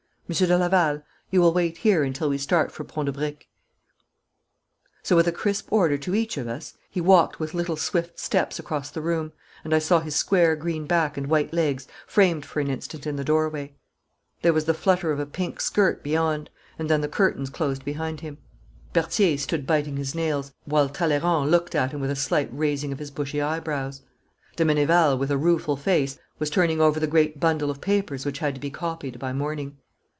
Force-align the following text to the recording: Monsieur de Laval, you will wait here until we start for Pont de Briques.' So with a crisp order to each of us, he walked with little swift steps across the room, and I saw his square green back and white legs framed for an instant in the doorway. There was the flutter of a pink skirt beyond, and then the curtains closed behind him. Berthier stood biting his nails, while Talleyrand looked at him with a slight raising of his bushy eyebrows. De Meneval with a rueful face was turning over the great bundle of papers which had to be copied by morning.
Monsieur 0.29 0.47
de 0.47 0.57
Laval, 0.57 1.03
you 1.29 1.41
will 1.41 1.51
wait 1.51 1.79
here 1.79 2.05
until 2.05 2.29
we 2.29 2.37
start 2.37 2.71
for 2.71 2.85
Pont 2.85 3.07
de 3.07 3.11
Briques.' 3.11 3.47
So 5.03 5.13
with 5.17 5.27
a 5.27 5.31
crisp 5.33 5.69
order 5.73 5.97
to 5.97 6.15
each 6.15 6.37
of 6.37 6.47
us, 6.47 6.73
he 6.89 7.01
walked 7.01 7.37
with 7.37 7.53
little 7.53 7.75
swift 7.75 8.17
steps 8.17 8.57
across 8.57 8.89
the 8.89 9.01
room, 9.01 9.33
and 9.65 9.73
I 9.73 9.79
saw 9.79 9.99
his 9.99 10.15
square 10.15 10.55
green 10.55 10.87
back 10.87 11.17
and 11.17 11.27
white 11.27 11.51
legs 11.51 11.85
framed 12.07 12.45
for 12.45 12.61
an 12.61 12.69
instant 12.69 13.05
in 13.05 13.17
the 13.17 13.25
doorway. 13.25 13.75
There 14.41 14.53
was 14.53 14.63
the 14.63 14.73
flutter 14.73 15.11
of 15.11 15.19
a 15.19 15.25
pink 15.25 15.59
skirt 15.59 16.01
beyond, 16.01 16.49
and 16.79 16.89
then 16.89 17.01
the 17.01 17.09
curtains 17.09 17.49
closed 17.49 17.83
behind 17.83 18.21
him. 18.21 18.37
Berthier 18.93 19.37
stood 19.37 19.67
biting 19.67 19.97
his 19.97 20.15
nails, 20.15 20.53
while 20.63 20.87
Talleyrand 20.87 21.51
looked 21.51 21.75
at 21.75 21.91
him 21.91 21.99
with 21.99 22.09
a 22.09 22.15
slight 22.15 22.47
raising 22.53 22.93
of 22.93 22.99
his 22.99 23.11
bushy 23.11 23.41
eyebrows. 23.41 24.01
De 24.55 24.63
Meneval 24.63 25.17
with 25.17 25.29
a 25.29 25.37
rueful 25.37 25.75
face 25.75 26.17
was 26.39 26.49
turning 26.49 26.79
over 26.79 27.01
the 27.01 27.05
great 27.05 27.37
bundle 27.41 27.69
of 27.69 27.81
papers 27.81 28.25
which 28.25 28.39
had 28.39 28.55
to 28.55 28.61
be 28.61 28.69
copied 28.71 29.19
by 29.19 29.33
morning. 29.33 29.75